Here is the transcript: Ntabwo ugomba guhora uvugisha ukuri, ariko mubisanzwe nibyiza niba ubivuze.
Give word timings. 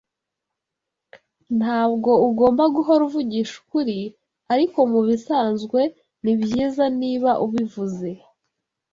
Ntabwo 1.59 2.11
ugomba 2.27 2.63
guhora 2.75 3.01
uvugisha 3.09 3.55
ukuri, 3.61 3.99
ariko 4.53 4.77
mubisanzwe 4.91 5.79
nibyiza 6.23 6.83
niba 6.99 7.31
ubivuze. 7.45 8.09